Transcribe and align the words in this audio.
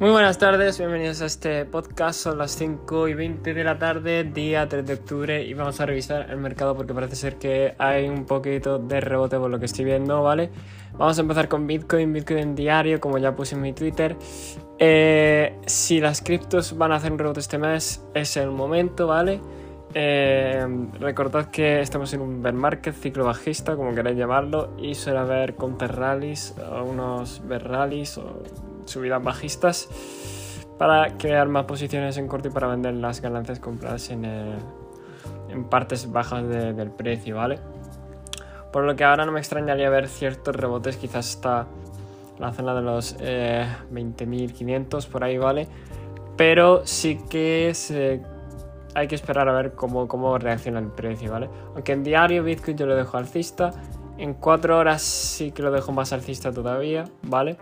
Muy 0.00 0.10
buenas 0.10 0.38
tardes, 0.38 0.78
bienvenidos 0.78 1.22
a 1.22 1.26
este 1.26 1.64
podcast. 1.64 2.20
Son 2.20 2.38
las 2.38 2.52
5 2.52 3.08
y 3.08 3.14
20 3.14 3.52
de 3.52 3.64
la 3.64 3.80
tarde, 3.80 4.22
día 4.22 4.68
3 4.68 4.86
de 4.86 4.92
octubre, 4.92 5.42
y 5.42 5.54
vamos 5.54 5.80
a 5.80 5.86
revisar 5.86 6.30
el 6.30 6.36
mercado 6.36 6.76
porque 6.76 6.94
parece 6.94 7.16
ser 7.16 7.36
que 7.36 7.74
hay 7.78 8.08
un 8.08 8.24
poquito 8.24 8.78
de 8.78 9.00
rebote 9.00 9.38
por 9.38 9.50
lo 9.50 9.58
que 9.58 9.64
estoy 9.64 9.86
viendo, 9.86 10.22
¿vale? 10.22 10.50
Vamos 10.92 11.18
a 11.18 11.22
empezar 11.22 11.48
con 11.48 11.66
Bitcoin, 11.66 12.12
Bitcoin 12.12 12.38
en 12.38 12.54
diario, 12.54 13.00
como 13.00 13.18
ya 13.18 13.34
puse 13.34 13.56
en 13.56 13.60
mi 13.60 13.72
Twitter. 13.72 14.16
Eh, 14.78 15.58
si 15.66 15.98
las 15.98 16.22
criptos 16.22 16.78
van 16.78 16.92
a 16.92 16.96
hacer 16.96 17.10
un 17.10 17.18
rebote 17.18 17.40
este 17.40 17.58
mes, 17.58 18.00
es 18.14 18.36
el 18.36 18.52
momento, 18.52 19.08
¿vale? 19.08 19.40
Eh, 19.94 20.66
recordad 21.00 21.46
que 21.50 21.80
estamos 21.80 22.12
en 22.12 22.20
un 22.20 22.42
bear 22.42 22.54
market, 22.54 22.94
ciclo 22.94 23.24
bajista, 23.24 23.76
como 23.76 23.94
queráis 23.94 24.16
llamarlo, 24.16 24.74
y 24.78 24.94
suele 24.94 25.18
haber 25.18 25.54
counter 25.54 25.94
rallies, 25.96 26.54
unos 26.84 27.46
bear 27.46 27.66
rallies, 27.68 28.18
o 28.18 28.42
subidas 28.84 29.22
bajistas 29.22 29.88
para 30.78 31.16
crear 31.16 31.48
más 31.48 31.64
posiciones 31.64 32.16
en 32.18 32.28
corto 32.28 32.48
y 32.48 32.50
para 32.50 32.68
vender 32.68 32.94
las 32.94 33.20
ganancias 33.20 33.58
compradas 33.58 34.10
en, 34.10 34.24
en 34.24 35.64
partes 35.64 36.10
bajas 36.10 36.48
del 36.48 36.90
precio, 36.90 37.36
¿vale? 37.36 37.58
Por 38.72 38.84
lo 38.84 38.94
que 38.94 39.04
ahora 39.04 39.24
no 39.24 39.32
me 39.32 39.40
extrañaría 39.40 39.90
ver 39.90 40.08
ciertos 40.08 40.54
rebotes, 40.54 40.96
quizás 40.96 41.34
hasta 41.34 41.66
la 42.38 42.52
zona 42.52 42.74
de 42.74 42.82
los 42.82 43.16
eh, 43.20 43.66
20.500 43.92 45.08
por 45.08 45.24
ahí, 45.24 45.38
¿vale? 45.38 45.66
Pero 46.36 46.86
sí 46.86 47.18
que 47.28 47.72
hay 48.98 49.08
que 49.08 49.14
esperar 49.14 49.48
a 49.48 49.52
ver 49.52 49.72
cómo, 49.74 50.08
cómo 50.08 50.36
reacciona 50.38 50.78
el 50.78 50.88
precio, 50.88 51.32
¿vale? 51.32 51.48
Aunque 51.74 51.92
en 51.92 52.02
diario 52.02 52.42
Bitcoin 52.42 52.76
yo 52.76 52.86
lo 52.86 52.96
dejo 52.96 53.16
alcista, 53.16 53.70
en 54.16 54.34
4 54.34 54.78
horas 54.78 55.02
sí 55.02 55.52
que 55.52 55.62
lo 55.62 55.70
dejo 55.70 55.92
más 55.92 56.12
alcista 56.12 56.52
todavía, 56.52 57.04
¿vale? 57.22 57.56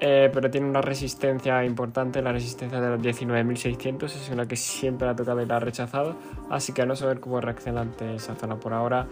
Eh, 0.00 0.28
pero 0.32 0.50
tiene 0.50 0.68
una 0.68 0.82
resistencia 0.82 1.64
importante, 1.64 2.20
la 2.20 2.32
resistencia 2.32 2.80
de 2.80 2.90
los 2.90 3.00
19.600, 3.00 4.04
es 4.04 4.28
una 4.30 4.46
que 4.46 4.56
siempre 4.56 5.08
ha 5.08 5.14
tocado 5.14 5.40
y 5.40 5.46
la 5.46 5.56
ha 5.56 5.60
rechazado, 5.60 6.16
así 6.50 6.72
que 6.72 6.82
a 6.82 6.86
no 6.86 6.96
saber 6.96 7.20
cómo 7.20 7.40
reacciona 7.40 7.82
ante 7.82 8.16
esa 8.16 8.34
zona 8.34 8.56
por 8.56 8.72
ahora, 8.72 9.06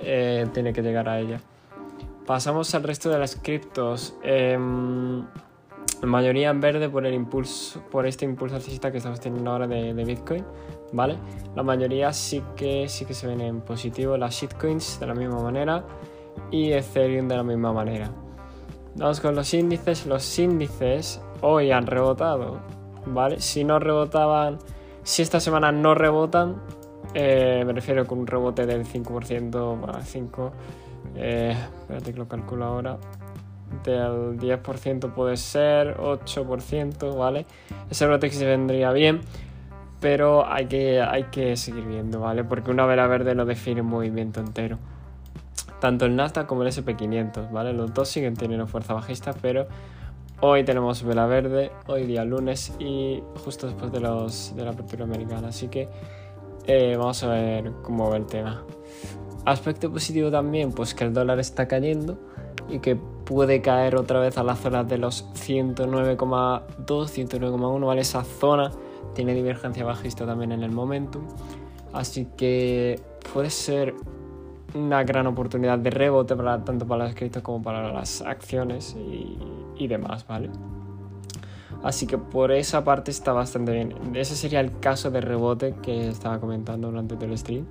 eh, 0.00 0.46
tiene 0.54 0.72
que 0.72 0.82
llegar 0.82 1.08
a 1.08 1.18
ella. 1.18 1.40
Pasamos 2.26 2.74
al 2.76 2.84
resto 2.84 3.10
de 3.10 3.18
las 3.18 3.34
criptos. 3.34 4.14
Em, 4.22 5.24
la 6.00 6.06
mayoría 6.06 6.50
en 6.50 6.60
verde 6.60 6.88
por 6.88 7.04
el 7.06 7.14
impulso, 7.14 7.82
por 7.90 8.06
este 8.06 8.24
impulso 8.24 8.56
alcista 8.56 8.90
que 8.90 8.98
estamos 8.98 9.20
teniendo 9.20 9.50
ahora 9.50 9.66
de, 9.66 9.92
Bitcoin, 10.04 10.44
¿vale? 10.92 11.16
La 11.54 11.62
mayoría 11.62 12.12
sí 12.12 12.42
que 12.56 12.88
sí 12.88 13.04
que 13.04 13.12
se 13.12 13.26
ven 13.26 13.40
en 13.40 13.60
positivo, 13.60 14.16
las 14.16 14.34
shitcoins 14.34 14.98
de 14.98 15.06
la 15.06 15.14
misma 15.14 15.42
manera 15.42 15.84
y 16.50 16.72
Ethereum 16.72 17.28
de 17.28 17.36
la 17.36 17.42
misma 17.42 17.72
manera. 17.72 18.10
Vamos 18.96 19.20
con 19.20 19.34
los 19.34 19.52
índices. 19.54 20.06
Los 20.06 20.38
índices 20.38 21.20
hoy 21.42 21.70
han 21.70 21.86
rebotado, 21.86 22.60
¿vale? 23.06 23.40
Si 23.40 23.64
no 23.64 23.78
rebotaban, 23.78 24.58
si 25.02 25.22
esta 25.22 25.38
semana 25.38 25.70
no 25.70 25.94
rebotan, 25.94 26.62
eh, 27.14 27.62
me 27.66 27.72
refiero 27.72 28.06
con 28.06 28.20
un 28.20 28.26
rebote 28.26 28.66
del 28.66 28.84
5%, 28.84 29.80
para 29.80 30.02
5, 30.02 30.52
eh, 31.16 31.56
espérate 31.80 32.12
que 32.12 32.18
lo 32.18 32.28
calculo 32.28 32.64
ahora, 32.64 32.98
del 33.84 34.38
10% 34.38 35.12
puede 35.12 35.36
ser, 35.36 35.96
8%, 35.96 37.16
¿vale? 37.16 37.46
Ese 37.90 38.30
se 38.30 38.44
vendría 38.46 38.92
bien, 38.92 39.20
pero 40.00 40.46
hay 40.46 40.66
que, 40.66 41.00
hay 41.00 41.24
que 41.24 41.56
seguir 41.56 41.84
viendo, 41.84 42.20
¿vale? 42.20 42.44
Porque 42.44 42.70
una 42.70 42.86
vela 42.86 43.06
verde 43.06 43.34
no 43.34 43.44
define 43.44 43.80
un 43.80 43.88
movimiento 43.88 44.40
entero 44.40 44.78
tanto 45.80 46.04
el 46.04 46.14
Nasdaq 46.14 46.46
como 46.46 46.62
el 46.62 46.68
SP500, 46.68 47.50
¿vale? 47.50 47.72
Los 47.72 47.92
dos 47.92 48.08
siguen 48.08 48.36
teniendo 48.36 48.66
fuerza 48.66 48.94
bajista, 48.94 49.32
pero 49.40 49.66
hoy 50.40 50.62
tenemos 50.62 51.02
vela 51.02 51.26
verde, 51.26 51.72
hoy 51.86 52.06
día 52.06 52.24
lunes 52.24 52.72
y 52.78 53.22
justo 53.44 53.66
después 53.66 53.90
de, 53.90 54.00
los, 54.00 54.54
de 54.54 54.64
la 54.64 54.70
apertura 54.70 55.04
americana, 55.04 55.48
así 55.48 55.68
que 55.68 55.88
eh, 56.66 56.94
vamos 56.96 57.22
a 57.24 57.28
ver 57.28 57.72
cómo 57.82 58.10
va 58.10 58.16
el 58.16 58.26
tema. 58.26 58.62
Aspecto 59.46 59.90
positivo 59.90 60.30
también, 60.30 60.70
pues 60.72 60.94
que 60.94 61.04
el 61.04 61.14
dólar 61.14 61.40
está 61.40 61.66
cayendo 61.66 62.18
y 62.70 62.78
que 62.78 62.96
puede 62.96 63.60
caer 63.62 63.96
otra 63.96 64.20
vez 64.20 64.38
a 64.38 64.42
la 64.42 64.56
zona 64.56 64.84
de 64.84 64.98
los 64.98 65.24
109,2, 65.34 66.66
109,1, 66.86 67.86
¿vale? 67.86 68.00
Esa 68.00 68.24
zona 68.24 68.70
tiene 69.14 69.34
divergencia 69.34 69.84
bajista 69.84 70.26
también 70.26 70.52
en 70.52 70.62
el 70.62 70.70
momentum, 70.70 71.22
así 71.92 72.26
que 72.36 73.00
puede 73.32 73.50
ser 73.50 73.94
una 74.74 75.02
gran 75.04 75.26
oportunidad 75.26 75.78
de 75.78 75.90
rebote 75.90 76.36
para, 76.36 76.64
tanto 76.64 76.86
para 76.86 77.04
las 77.04 77.14
criptos 77.14 77.42
como 77.42 77.62
para 77.62 77.92
las 77.92 78.22
acciones 78.22 78.96
y, 79.76 79.86
demás, 79.86 80.26
¿vale? 80.26 80.50
Así 81.82 82.06
que 82.06 82.18
por 82.18 82.52
esa 82.52 82.84
parte 82.84 83.10
está 83.10 83.32
bastante 83.32 83.72
bien. 83.72 83.94
Ese 84.14 84.36
sería 84.36 84.60
el 84.60 84.78
caso 84.80 85.10
de 85.10 85.20
rebote 85.20 85.74
que 85.82 86.08
estaba 86.08 86.38
comentando 86.38 86.88
durante 86.88 87.16
todo 87.16 87.26
el 87.26 87.38
stream. 87.38 87.64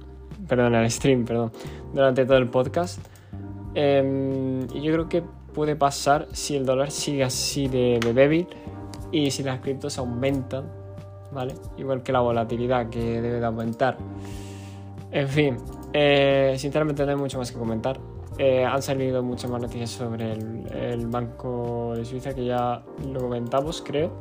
Perdón, 0.48 0.74
el 0.74 0.90
stream, 0.90 1.26
perdón. 1.26 1.52
Durante 1.94 2.26
todo 2.26 2.38
el 2.38 2.50
podcast. 2.50 3.00
Em, 3.82 4.68
y 4.74 4.82
yo 4.82 4.92
creo 4.92 5.08
que 5.08 5.24
puede 5.54 5.78
pasar 5.78 6.28
si 6.34 6.58
el 6.58 6.66
dólar 6.66 6.92
sigue 6.92 7.24
así 7.24 7.70
de, 7.70 7.98
de 8.04 8.14
débil 8.14 8.46
y 9.10 9.32
si 9.32 9.42
las 9.42 9.62
criptos 9.62 9.98
aumentan, 9.98 10.66
¿vale? 11.32 11.54
Igual 11.78 12.04
que 12.04 12.12
la 12.12 12.20
volatilidad 12.20 12.90
que 12.90 13.00
debe 13.00 13.40
de 13.40 13.46
aumentar. 13.46 13.96
En 15.12 15.30
fin, 15.30 15.58
eh, 15.94 16.56
sinceramente 16.58 17.06
no 17.06 17.12
hay 17.12 17.18
mucho 17.18 17.38
más 17.38 17.54
que 17.54 17.58
comentar. 17.58 17.98
Eh, 18.38 18.66
han 18.66 18.82
salido 18.82 19.24
muchas 19.24 19.50
más 19.50 19.62
noticias 19.62 19.92
sobre 19.92 20.34
el, 20.34 21.08
Banco 21.08 21.94
de 21.96 22.04
Suiza 22.04 22.36
que 22.36 22.44
ya 22.44 22.84
lo 23.14 23.22
comentamos, 23.22 23.82
creo. 23.82 24.12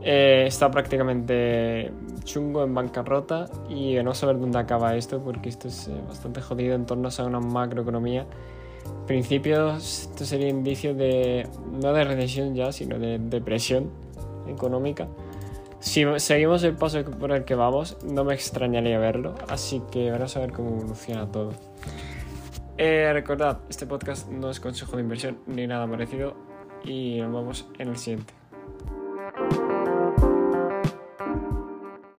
Eh, 0.00 0.44
está 0.46 0.70
prácticamente 0.70 1.92
chungo 2.24 2.64
en 2.64 2.74
bancarrota 2.74 3.48
y 3.68 3.94
no 4.02 4.14
saber 4.14 4.38
dónde 4.38 4.58
acaba 4.58 4.96
esto 4.96 5.22
porque 5.22 5.48
esto 5.48 5.68
es 5.68 5.90
bastante 6.06 6.40
jodido 6.40 6.74
en 6.74 6.86
torno 6.86 7.08
a 7.16 7.24
una 7.24 7.40
macroeconomía. 7.40 8.26
En 8.84 9.06
principio, 9.06 9.76
esto 9.76 10.24
sería 10.24 10.48
indicio 10.48 10.94
de 10.94 11.48
no 11.70 11.92
de 11.92 12.04
recesión 12.04 12.54
ya, 12.54 12.72
sino 12.72 12.98
de 12.98 13.18
depresión 13.18 13.90
económica. 14.46 15.08
Si 15.80 16.04
seguimos 16.18 16.62
el 16.62 16.76
paso 16.76 17.04
por 17.04 17.32
el 17.32 17.44
que 17.44 17.56
vamos, 17.56 17.96
no 18.04 18.24
me 18.24 18.34
extrañaría 18.34 18.98
verlo, 18.98 19.34
así 19.48 19.82
que 19.90 20.12
vamos 20.12 20.36
a 20.36 20.40
ver 20.40 20.52
cómo 20.52 20.70
evoluciona 20.70 21.30
todo. 21.30 21.52
Eh, 22.78 23.10
recordad, 23.12 23.58
este 23.68 23.86
podcast 23.86 24.28
no 24.28 24.50
es 24.50 24.60
consejo 24.60 24.96
de 24.96 25.02
inversión 25.02 25.38
ni 25.46 25.66
nada 25.66 25.88
parecido 25.88 26.34
y 26.84 27.20
nos 27.20 27.32
vemos 27.32 27.66
en 27.78 27.88
el 27.88 27.96
siguiente. 27.96 28.32